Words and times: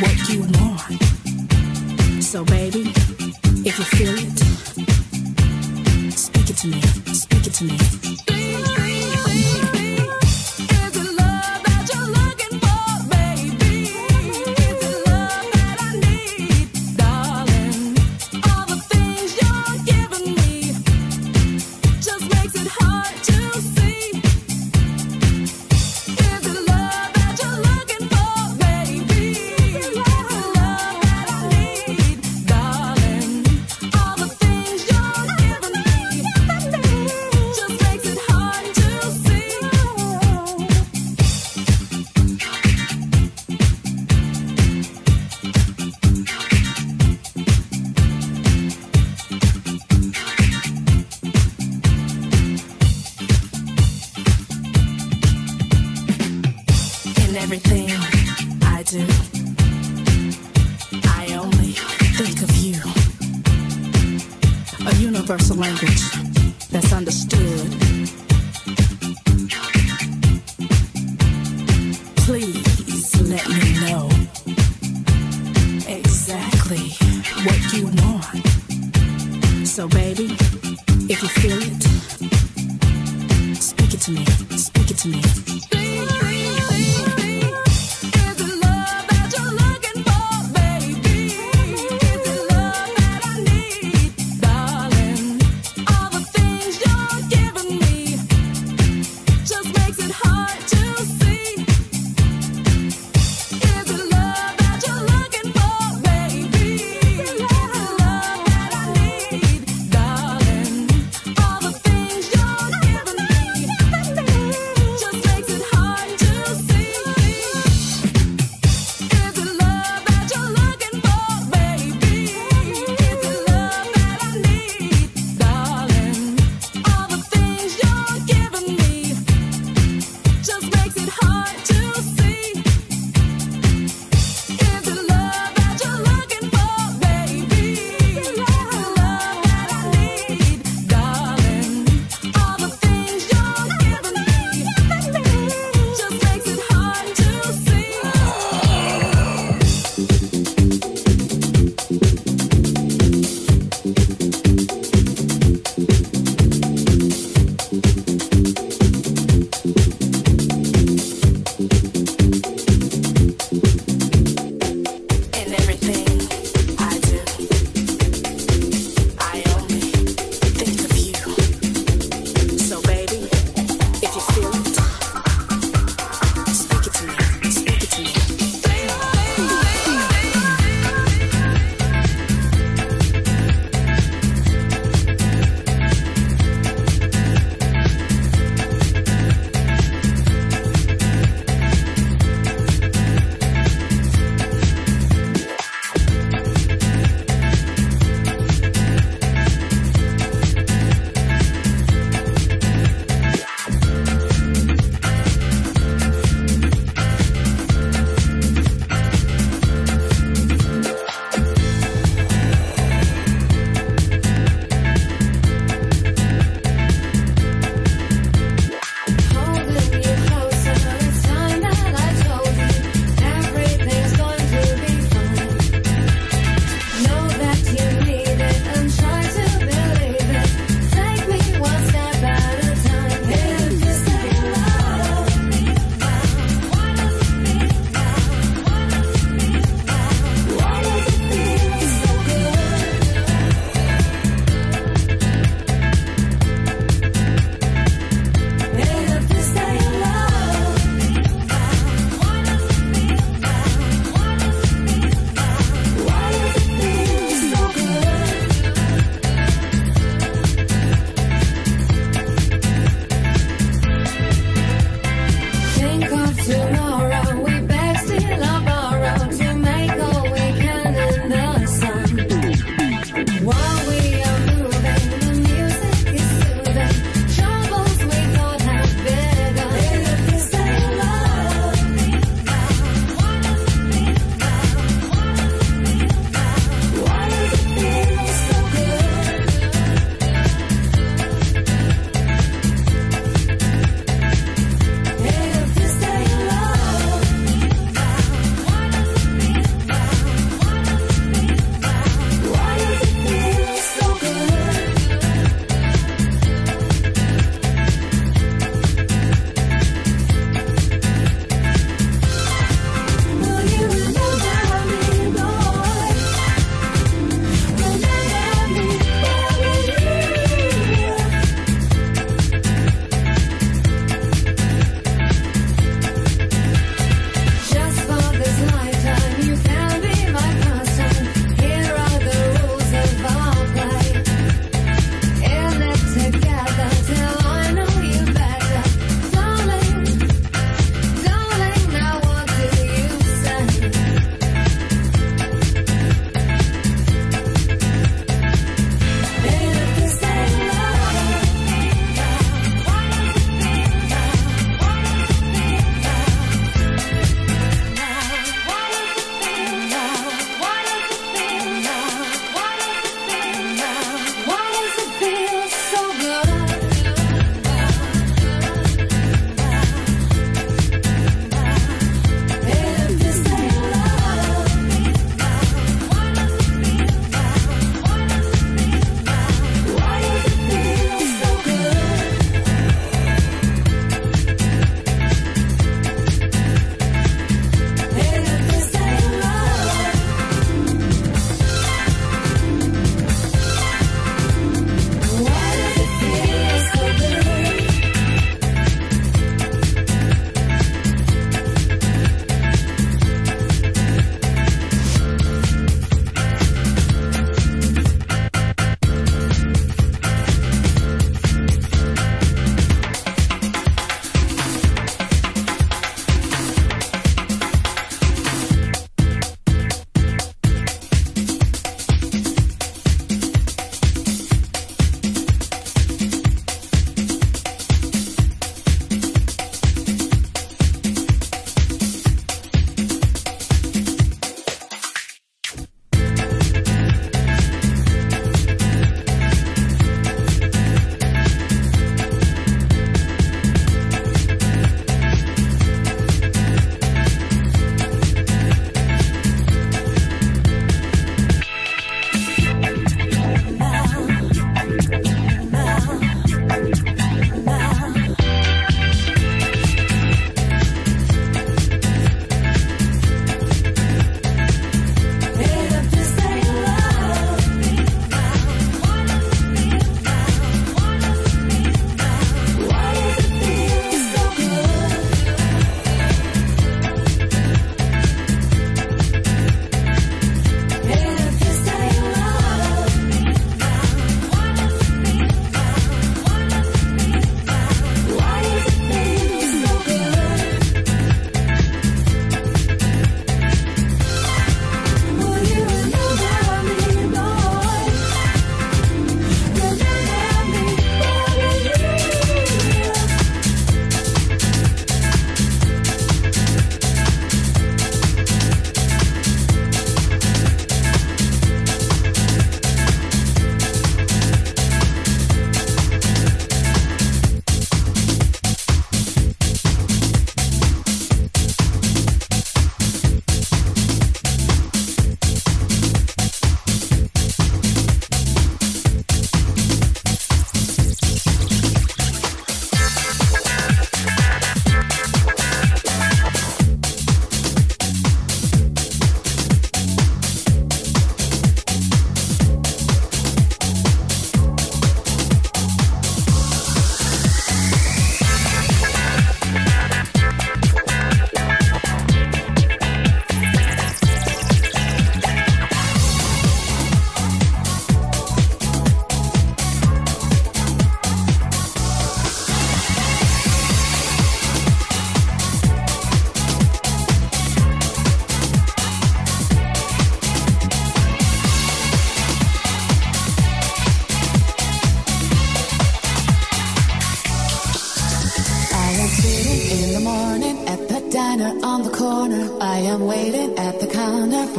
what 0.00 0.28
you 0.28 0.40
want. 0.42 1.17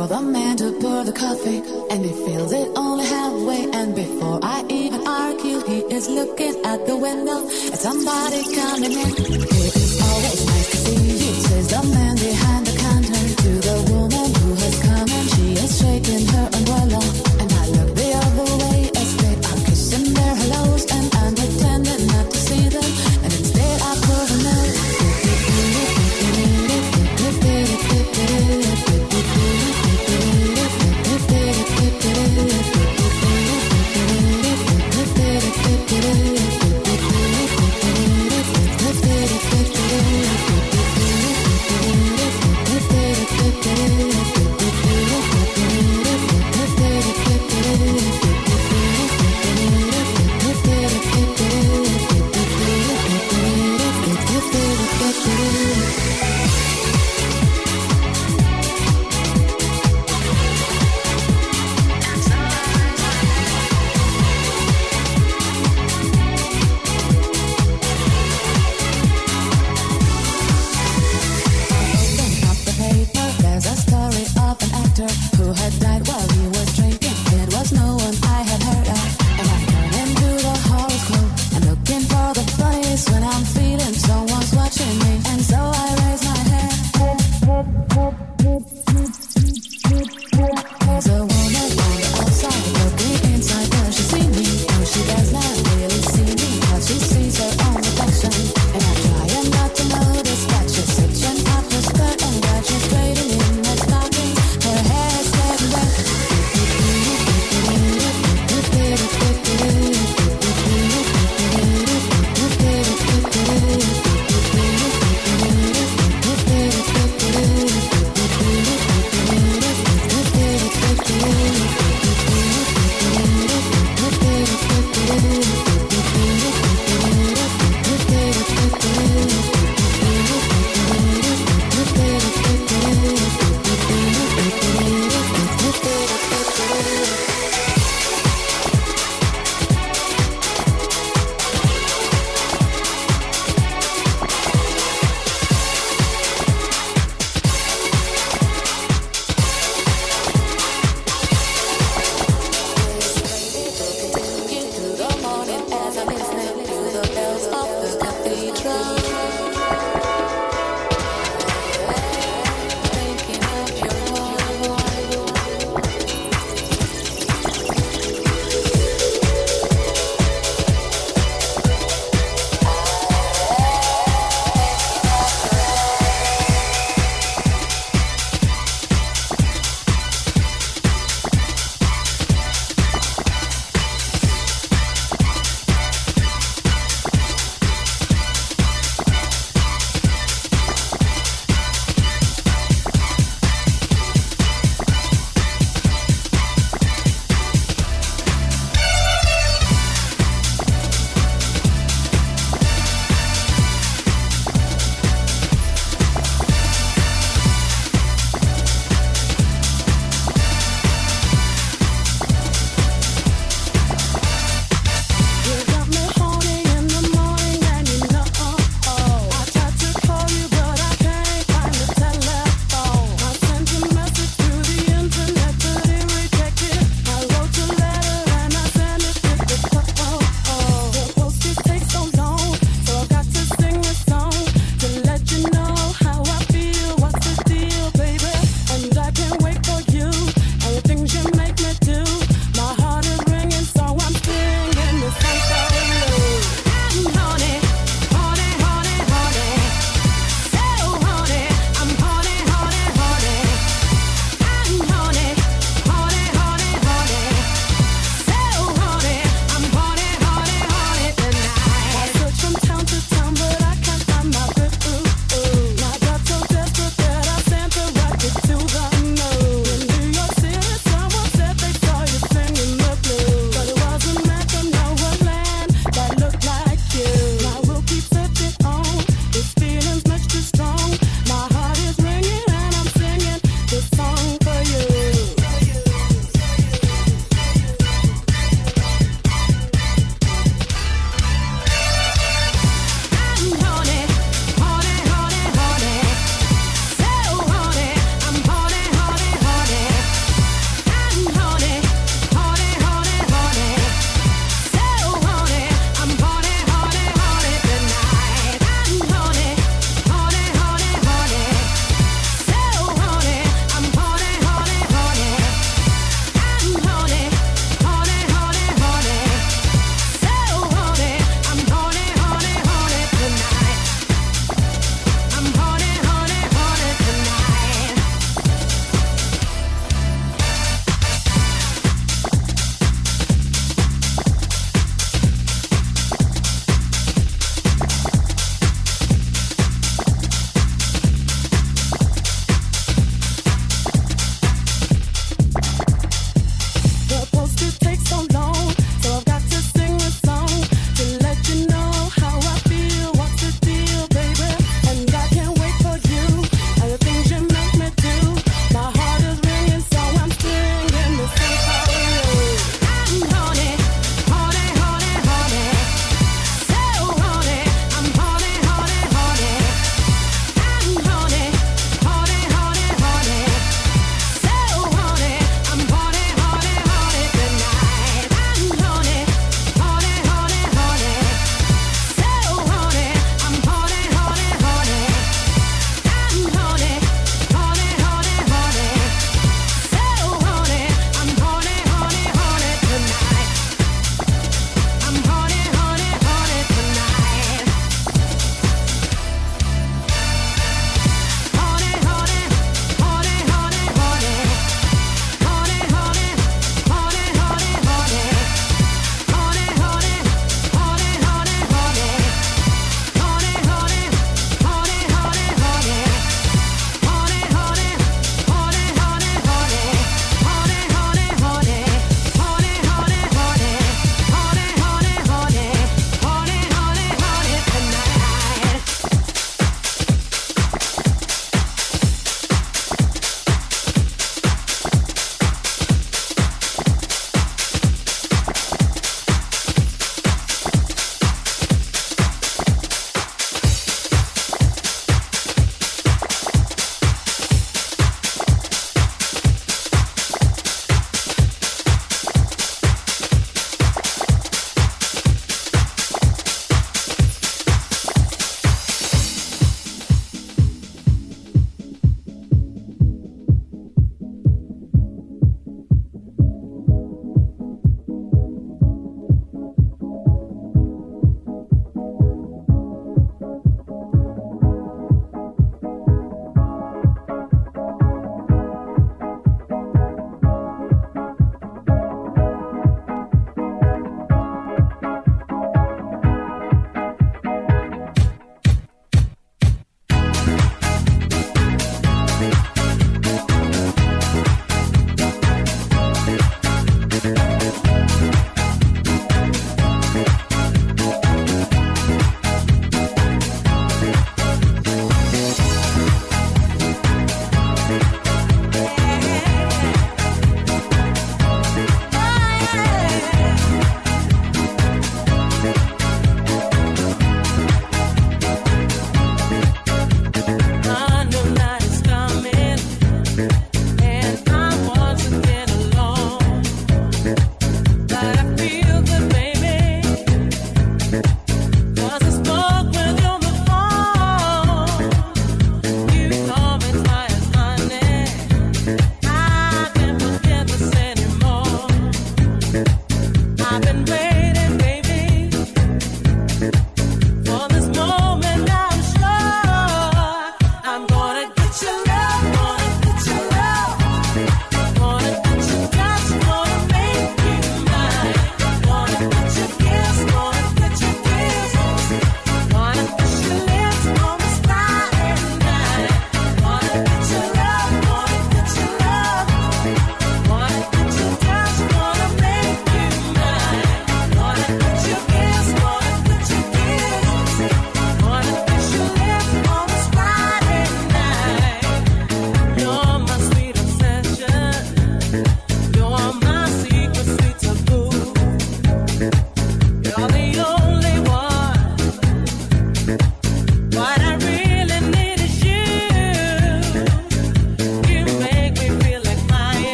for 0.00 0.06
the 0.06 0.22
man 0.22 0.56
to 0.56 0.72
pour 0.80 1.04
the 1.04 1.12
coffee, 1.12 1.62
and 1.90 2.02
he 2.02 2.12
fills 2.24 2.52
it 2.54 2.68
only 2.74 3.04
halfway. 3.04 3.70
And 3.70 3.94
before 3.94 4.40
I 4.42 4.64
even 4.70 5.06
argue, 5.06 5.60
he 5.66 5.80
is 5.94 6.08
looking 6.08 6.54
at 6.64 6.86
the 6.86 6.96
window 6.96 7.46
at 7.72 7.78
somebody 7.78 8.42
coming 8.54 8.92
in. 8.92 9.49